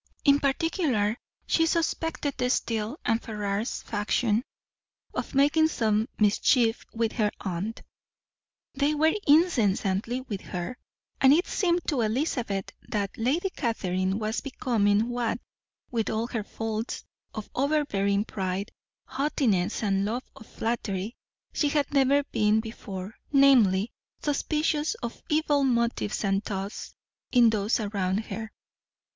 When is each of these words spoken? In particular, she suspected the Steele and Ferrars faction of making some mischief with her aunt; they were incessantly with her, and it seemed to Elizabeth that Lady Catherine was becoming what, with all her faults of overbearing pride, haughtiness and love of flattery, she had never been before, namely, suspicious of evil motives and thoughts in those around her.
In 0.25 0.39
particular, 0.39 1.15
she 1.45 1.67
suspected 1.67 2.33
the 2.35 2.49
Steele 2.49 2.99
and 3.05 3.21
Ferrars 3.21 3.83
faction 3.83 4.43
of 5.13 5.35
making 5.35 5.67
some 5.67 6.09
mischief 6.17 6.83
with 6.91 7.11
her 7.11 7.29
aunt; 7.41 7.83
they 8.73 8.95
were 8.95 9.13
incessantly 9.27 10.21
with 10.21 10.41
her, 10.41 10.75
and 11.21 11.31
it 11.33 11.45
seemed 11.45 11.83
to 11.85 12.01
Elizabeth 12.01 12.71
that 12.89 13.15
Lady 13.15 13.51
Catherine 13.51 14.17
was 14.17 14.41
becoming 14.41 15.07
what, 15.09 15.37
with 15.91 16.09
all 16.09 16.25
her 16.29 16.43
faults 16.43 17.03
of 17.35 17.47
overbearing 17.53 18.25
pride, 18.25 18.71
haughtiness 19.05 19.83
and 19.83 20.03
love 20.03 20.23
of 20.35 20.47
flattery, 20.47 21.15
she 21.53 21.69
had 21.69 21.93
never 21.93 22.23
been 22.23 22.59
before, 22.59 23.13
namely, 23.31 23.91
suspicious 24.23 24.95
of 24.95 25.21
evil 25.29 25.63
motives 25.63 26.23
and 26.23 26.43
thoughts 26.43 26.95
in 27.31 27.51
those 27.51 27.79
around 27.79 28.21
her. 28.25 28.51